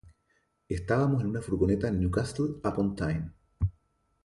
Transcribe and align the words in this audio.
Estábamos 0.67 1.21
en 1.21 1.27
una 1.29 1.43
furgoneta 1.43 1.87
en 1.87 1.99
Newcastle 1.99 2.53
upon 2.63 2.95
Tyne. 2.95 3.31